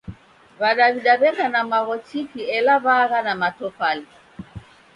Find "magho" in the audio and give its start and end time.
1.71-1.95